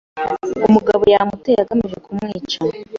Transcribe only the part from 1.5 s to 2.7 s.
agamije kumwica.